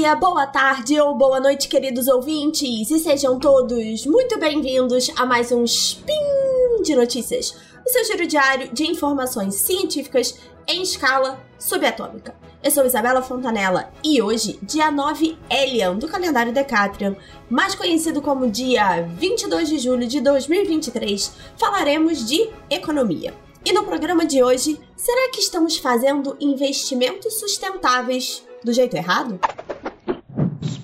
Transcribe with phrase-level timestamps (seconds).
[0.00, 5.52] dia, boa tarde ou boa noite, queridos ouvintes, e sejam todos muito bem-vindos a mais
[5.52, 7.54] um Spin de Notícias,
[7.86, 12.34] o seu giro diário de informações científicas em escala subatômica.
[12.64, 17.14] Eu sou Isabela Fontanella e hoje, dia 9 Elian do calendário Decatrian,
[17.50, 23.34] mais conhecido como dia 22 de julho de 2023, falaremos de economia.
[23.62, 29.38] E no programa de hoje, será que estamos fazendo investimentos sustentáveis do jeito errado?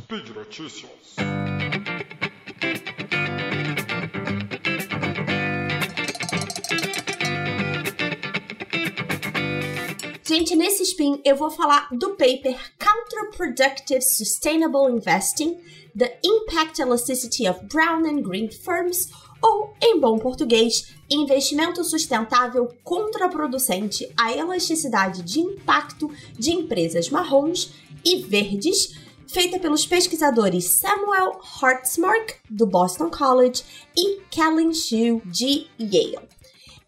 [0.07, 1.17] Speed Notícias.
[10.23, 15.59] Gente, nesse spin eu vou falar do paper Counterproductive Sustainable Investing:
[15.99, 19.09] The Impact Elasticity of Brown and Green Firms,
[19.43, 26.09] ou, em bom português, investimento sustentável contraproducente à elasticidade de impacto
[26.39, 27.73] de empresas marrons
[28.05, 29.05] e verdes,
[29.37, 33.63] feita pelos pesquisadores Samuel Hartzmark, do Boston College,
[33.95, 36.27] e Kellen Shu, de Yale.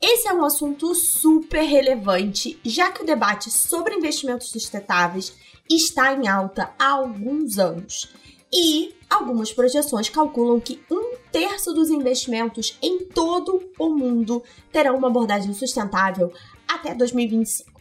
[0.01, 5.35] Esse é um assunto super relevante, já que o debate sobre investimentos sustentáveis
[5.69, 8.11] está em alta há alguns anos.
[8.51, 15.09] E algumas projeções calculam que um terço dos investimentos em todo o mundo terão uma
[15.09, 16.33] abordagem sustentável
[16.67, 17.78] até 2025.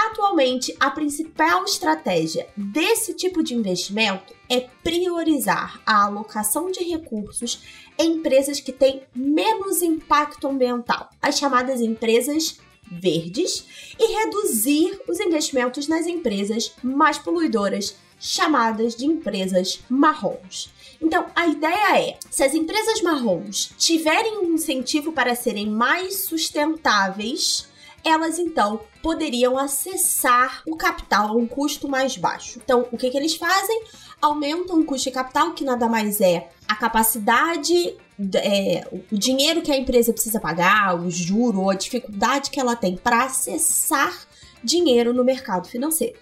[0.00, 7.60] Atualmente, a principal estratégia desse tipo de investimento é priorizar a alocação de recursos
[7.98, 13.66] em empresas que têm menos impacto ambiental, as chamadas empresas verdes,
[13.98, 20.72] e reduzir os investimentos nas empresas mais poluidoras, chamadas de empresas marrons.
[21.02, 27.67] Então, a ideia é: se as empresas marrons tiverem um incentivo para serem mais sustentáveis,
[28.04, 32.60] elas então poderiam acessar o capital a um custo mais baixo.
[32.62, 33.82] Então, o que, que eles fazem?
[34.20, 37.96] Aumentam o custo de capital, que nada mais é a capacidade,
[38.34, 42.74] é, o dinheiro que a empresa precisa pagar, o juro ou a dificuldade que ela
[42.74, 44.26] tem para acessar
[44.62, 46.18] dinheiro no mercado financeiro.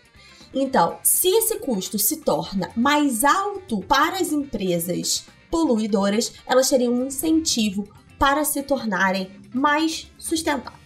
[0.55, 7.07] Então, se esse custo se torna mais alto para as empresas poluidoras, elas teriam um
[7.07, 10.86] incentivo para se tornarem mais sustentáveis.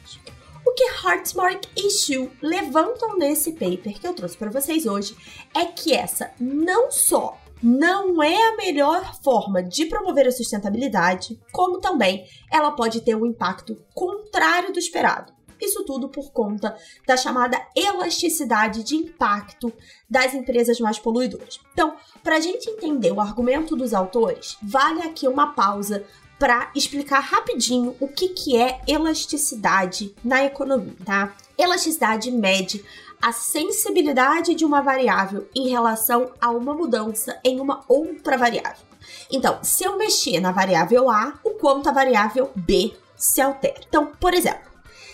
[0.80, 5.14] Que Hartsmark e Shu levantam nesse paper que eu trouxe para vocês hoje
[5.54, 11.80] é que essa não só não é a melhor forma de promover a sustentabilidade, como
[11.80, 15.34] também ela pode ter um impacto contrário do esperado.
[15.60, 16.74] Isso tudo por conta
[17.06, 19.70] da chamada elasticidade de impacto
[20.08, 21.60] das empresas mais poluidoras.
[21.74, 26.06] Então, para a gente entender o argumento dos autores, vale aqui uma pausa
[26.40, 31.34] para explicar rapidinho o que, que é elasticidade na economia, tá?
[31.56, 32.82] Elasticidade mede
[33.20, 38.86] a sensibilidade de uma variável em relação a uma mudança em uma outra variável.
[39.30, 43.82] Então, se eu mexer na variável A, o quanto a variável B se altera.
[43.86, 44.70] Então, por exemplo,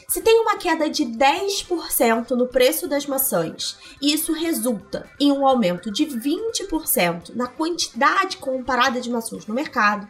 [0.06, 5.44] se tem uma queda de 10% no preço das maçãs e isso resulta em um
[5.44, 10.06] aumento de 20% na quantidade comparada de maçãs no mercado,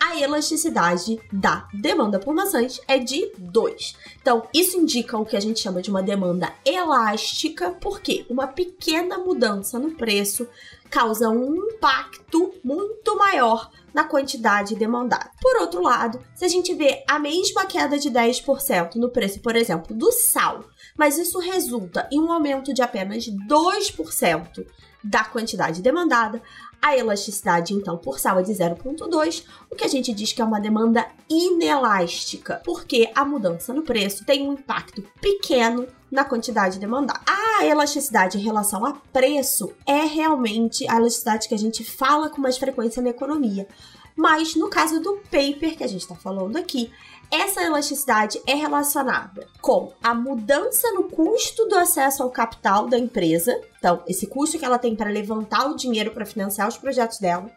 [0.00, 3.96] a elasticidade da demanda por maçãs é de 2.
[4.20, 9.18] Então, isso indica o que a gente chama de uma demanda elástica, porque uma pequena
[9.18, 10.48] mudança no preço
[10.90, 15.30] causa um impacto muito maior na quantidade demandada.
[15.40, 19.56] Por outro lado, se a gente vê a mesma queda de 10% no preço, por
[19.56, 20.64] exemplo, do sal,
[20.96, 24.66] mas isso resulta em um aumento de apenas 2%
[25.02, 26.40] da quantidade demandada,
[26.80, 30.44] a elasticidade, então, por sal é de 0,2, o que a gente diz que é
[30.44, 37.20] uma demanda inelástica, porque a mudança no preço tem um impacto pequeno na quantidade demandada.
[37.26, 42.40] A elasticidade em relação a preço é realmente a elasticidade que a gente fala com
[42.40, 43.66] mais frequência na economia.
[44.14, 46.92] Mas no caso do paper que a gente está falando aqui,
[47.30, 53.60] essa elasticidade é relacionada com a mudança no custo do acesso ao capital da empresa,
[53.78, 57.50] então, esse custo que ela tem para levantar o dinheiro para financiar os projetos dela,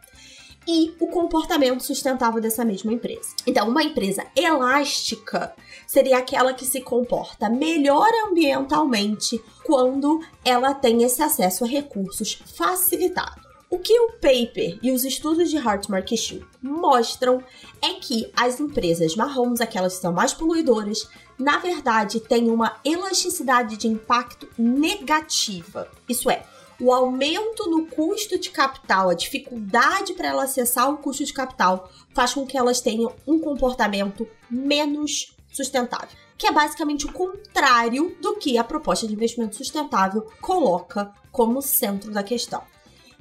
[0.67, 3.29] e o comportamento sustentável dessa mesma empresa.
[3.47, 5.55] Então, uma empresa elástica
[5.87, 13.46] seria aquela que se comporta melhor ambientalmente quando ela tem esse acesso a recursos facilitados.
[13.69, 17.43] O que o paper e os estudos de Hartmark e Shu mostram
[17.81, 23.75] é que as empresas marrons, aquelas que são mais poluidoras, na verdade têm uma elasticidade
[23.75, 25.91] de impacto negativa.
[26.07, 26.45] Isso é,
[26.79, 31.91] o aumento no custo de capital, a dificuldade para ela acessar o custo de capital,
[32.13, 38.35] faz com que elas tenham um comportamento menos sustentável, que é basicamente o contrário do
[38.35, 42.63] que a proposta de investimento sustentável coloca como centro da questão.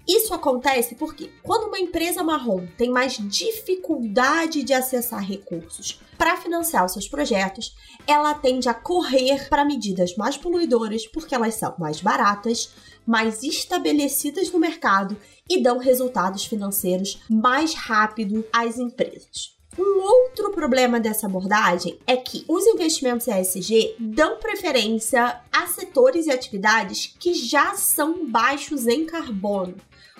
[0.06, 6.84] Isso acontece porque quando uma empresa marrom tem mais dificuldade de acessar recursos para financiar
[6.84, 7.74] os seus projetos,
[8.06, 12.72] ela tende a correr para medidas mais poluidoras porque elas são mais baratas,
[13.04, 15.16] mais estabelecidas no mercado
[15.50, 19.56] e dão resultados financeiros mais rápido às empresas.
[19.78, 26.30] Um outro problema dessa abordagem é que os investimentos ESG dão preferência a setores e
[26.30, 29.74] atividades que já são baixos em carbono,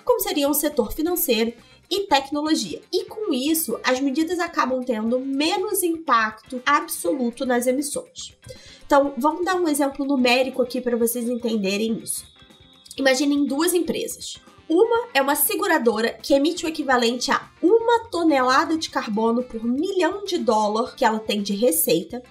[0.07, 1.53] como seria o setor financeiro
[1.91, 2.81] e tecnologia.
[2.91, 8.35] E com isso, as medidas acabam tendo menos impacto absoluto nas emissões.
[8.85, 12.25] Então, vamos dar um exemplo numérico aqui para vocês entenderem isso.
[12.97, 14.39] Imaginem duas empresas.
[14.69, 20.23] Uma é uma seguradora que emite o equivalente a uma tonelada de carbono por milhão
[20.25, 22.23] de dólar que ela tem de receita.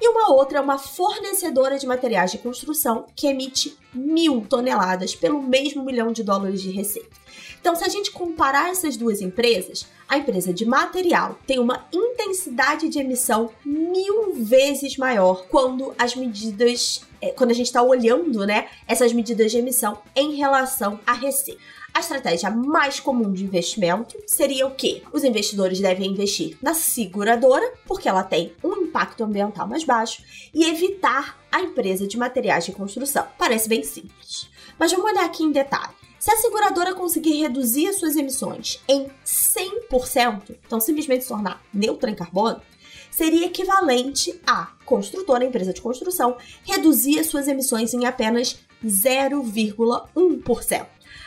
[0.00, 5.42] E uma outra é uma fornecedora de materiais de construção que emite mil toneladas pelo
[5.42, 7.20] mesmo milhão de dólares de receita.
[7.60, 12.88] Então, se a gente comparar essas duas empresas, a empresa de material tem uma intensidade
[12.88, 18.68] de emissão mil vezes maior quando as medidas, é, quando a gente está olhando, né,
[18.88, 21.60] essas medidas de emissão em relação à receita.
[21.92, 25.02] A estratégia mais comum de investimento seria o quê?
[25.12, 30.22] Os investidores devem investir na seguradora, porque ela tem um impacto ambiental mais baixo,
[30.54, 33.26] e evitar a empresa de materiais de construção.
[33.36, 34.48] Parece bem simples.
[34.78, 35.92] Mas vamos olhar aqui em detalhe.
[36.18, 42.10] Se a seguradora conseguir reduzir as suas emissões em 100%, então simplesmente se tornar neutra
[42.10, 42.60] em carbono,
[43.10, 50.86] seria equivalente a construtora, empresa de construção, reduzir as suas emissões em apenas 0,1%.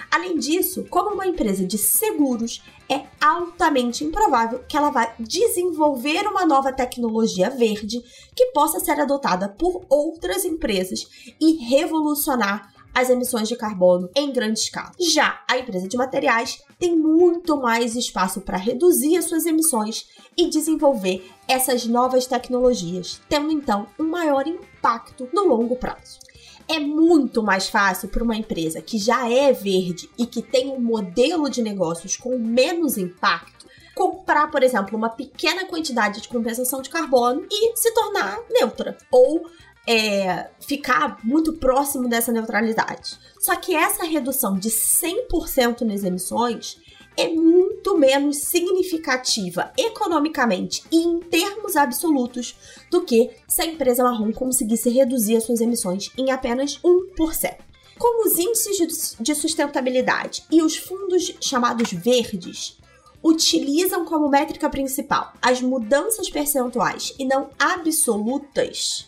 [0.10, 6.46] Além disso, como uma empresa de seguros, é altamente improvável que ela vá desenvolver uma
[6.46, 8.04] nova tecnologia verde
[8.36, 11.08] que possa ser adotada por outras empresas
[11.40, 14.92] e revolucionar as emissões de carbono em grande escala.
[15.00, 20.06] Já a empresa de materiais tem muito mais espaço para reduzir as suas emissões
[20.38, 26.20] e desenvolver essas novas tecnologias, tendo então um maior impacto no longo prazo.
[26.68, 30.80] É muito mais fácil para uma empresa que já é verde e que tem um
[30.80, 33.54] modelo de negócios com menos impacto
[33.94, 38.98] comprar, por exemplo, uma pequena quantidade de compensação de carbono e se tornar neutra.
[39.12, 39.46] Ou
[39.88, 43.20] é, ficar muito próximo dessa neutralidade.
[43.40, 46.80] Só que essa redução de 100% nas emissões
[47.18, 52.56] é muito menos significativa economicamente e em termos absolutos
[52.90, 57.56] do que se a empresa marrom conseguisse reduzir as suas emissões em apenas 1%.
[57.98, 62.78] Como os índices de sustentabilidade e os fundos chamados verdes
[63.24, 69.08] utilizam como métrica principal as mudanças percentuais e não absolutas,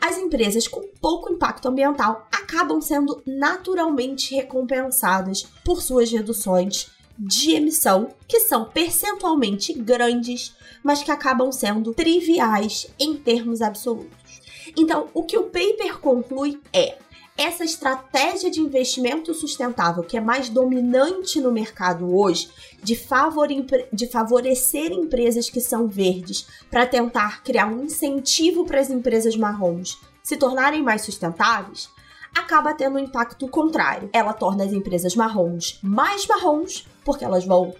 [0.00, 8.14] as empresas com pouco impacto ambiental acabam sendo naturalmente recompensadas por suas reduções de emissão,
[8.28, 14.40] que são percentualmente grandes, mas que acabam sendo triviais em termos absolutos.
[14.76, 16.98] Então, o que o paper conclui é
[17.36, 22.50] essa estratégia de investimento sustentável que é mais dominante no mercado hoje,
[22.82, 23.46] de, favor,
[23.92, 29.98] de favorecer empresas que são verdes para tentar criar um incentivo para as empresas marrons
[30.20, 31.88] se tornarem mais sustentáveis,
[32.34, 34.08] acaba tendo um impacto contrário.
[34.12, 37.74] Ela torna as empresas marrons mais marrons, porque elas vão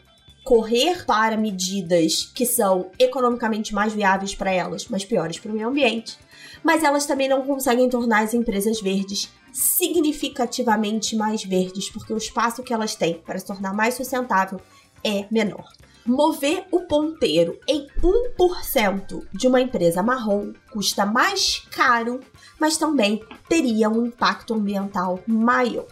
[0.45, 5.69] correr para medidas que são economicamente mais viáveis para elas, mas piores para o meio
[5.69, 6.17] ambiente.
[6.63, 12.63] Mas elas também não conseguem tornar as empresas verdes significativamente mais verdes, porque o espaço
[12.63, 14.61] que elas têm para se tornar mais sustentável
[15.05, 15.69] é menor.
[16.07, 22.21] Mover o ponteiro em 1% de uma empresa marrom custa mais caro
[22.59, 25.87] mas também teria um impacto ambiental maior.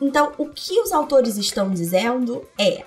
[0.00, 2.84] Então, o que os autores estão dizendo é: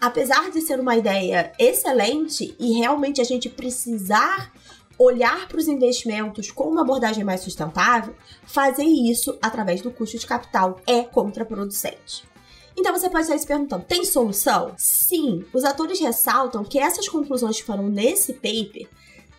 [0.00, 4.52] apesar de ser uma ideia excelente e realmente a gente precisar
[4.98, 8.14] olhar para os investimentos com uma abordagem mais sustentável,
[8.44, 12.29] fazer isso através do custo de capital é contraproducente.
[12.76, 14.74] Então você pode estar se perguntando: tem solução?
[14.76, 18.88] Sim, os atores ressaltam que essas conclusões que foram nesse paper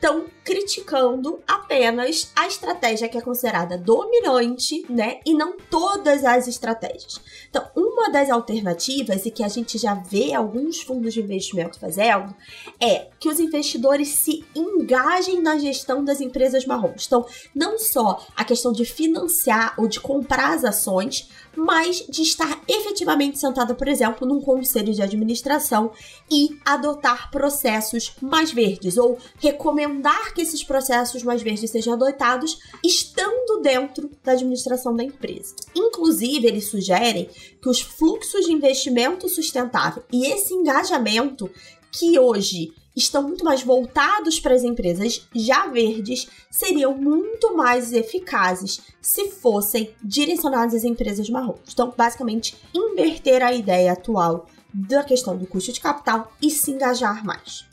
[0.01, 5.19] estão criticando apenas a estratégia que é considerada dominante, né?
[5.23, 7.21] E não todas as estratégias.
[7.47, 12.35] Então, uma das alternativas, e que a gente já vê alguns fundos de investimento fazendo,
[12.79, 17.05] é que os investidores se engajem na gestão das empresas marrons.
[17.05, 22.61] Então, não só a questão de financiar ou de comprar as ações, mas de estar
[22.67, 25.91] efetivamente sentada, por exemplo, num conselho de administração
[26.29, 32.59] e adotar processos mais verdes ou recomendar recomendar que esses processos mais verdes sejam adotados
[32.83, 35.55] estando dentro da administração da empresa.
[35.75, 37.29] Inclusive, eles sugerem
[37.61, 41.49] que os fluxos de investimento sustentável e esse engajamento
[41.91, 48.81] que hoje estão muito mais voltados para as empresas já verdes seriam muito mais eficazes
[49.01, 51.59] se fossem direcionados às empresas marrons.
[51.71, 57.25] Então, basicamente, inverter a ideia atual da questão do custo de capital e se engajar
[57.25, 57.65] mais.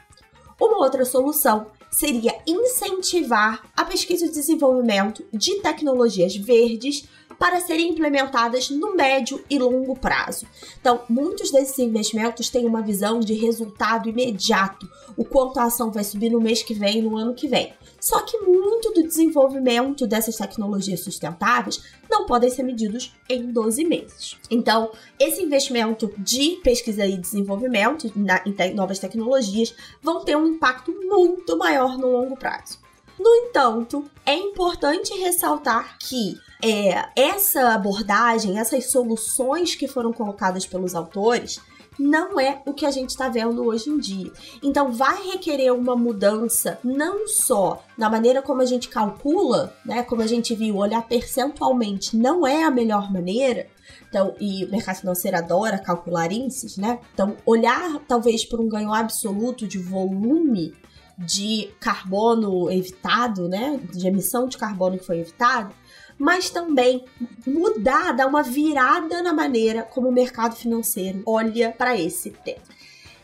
[0.61, 8.69] Uma outra solução seria incentivar a pesquisa e desenvolvimento de tecnologias verdes para serem implementadas
[8.69, 10.47] no médio e longo prazo.
[10.81, 16.03] Então, muitos desses investimentos têm uma visão de resultado imediato, o quanto a ação vai
[16.03, 17.73] subir no mês que vem, no ano que vem.
[18.01, 24.37] Só que muito do desenvolvimento dessas tecnologias sustentáveis não podem ser medidos em 12 meses.
[24.51, 31.57] Então, esse investimento de pesquisa e desenvolvimento em novas tecnologias vão ter um impacto muito
[31.59, 32.88] maior no longo prazo.
[33.19, 40.95] No entanto, é importante ressaltar que é, essa abordagem, essas soluções que foram colocadas pelos
[40.95, 41.61] autores,
[41.99, 44.31] não é o que a gente está vendo hoje em dia.
[44.63, 50.05] Então, vai requerer uma mudança não só na maneira como a gente calcula, né?
[50.05, 53.67] Como a gente viu, olhar percentualmente não é a melhor maneira.
[54.09, 57.01] Então, e o mercado financeiro adora calcular índices, né?
[57.13, 60.75] Então, olhar talvez por um ganho absoluto de volume
[61.19, 63.81] de carbono evitado, né?
[63.93, 65.75] De emissão de carbono que foi evitado,
[66.17, 67.05] mas também
[67.47, 72.79] mudar, dar uma virada na maneira como o mercado financeiro olha para esse tema.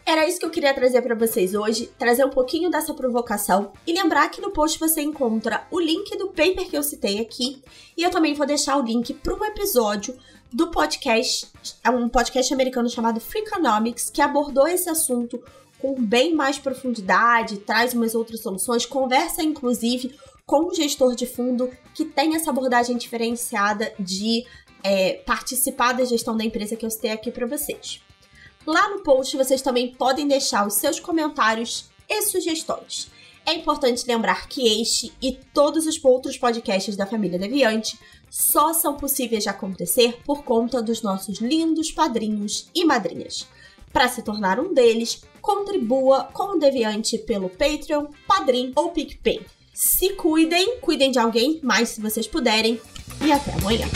[0.07, 3.93] Era isso que eu queria trazer para vocês hoje, trazer um pouquinho dessa provocação e
[3.93, 7.63] lembrar que no post você encontra o link do paper que eu citei aqui
[7.97, 10.15] e eu também vou deixar o link para um episódio
[10.53, 11.51] do podcast,
[11.91, 15.43] um podcast americano chamado Freakonomics que abordou esse assunto
[15.79, 20.15] com bem mais profundidade, traz umas outras soluções, conversa inclusive
[20.47, 24.45] com um gestor de fundo que tem essa abordagem diferenciada de
[24.83, 28.01] é, participar da gestão da empresa que eu citei aqui para vocês.
[28.67, 33.11] Lá no post vocês também podem deixar os seus comentários e sugestões.
[33.47, 37.99] É importante lembrar que este e todos os outros podcasts da família Deviante
[38.31, 43.47] só são possíveis de acontecer por conta dos nossos lindos padrinhos e madrinhas.
[43.95, 49.47] Para se tornar um deles, contribua com o Deviante pelo Patreon, Padrim ou PicPay.
[49.73, 52.81] Se cuidem, cuidem de alguém, mais se vocês puderem.
[53.25, 53.87] E até amanhã.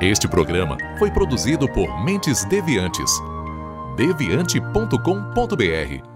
[0.00, 3.10] Este programa foi produzido por Mentes Deviantes.
[3.96, 6.15] deviante.com.br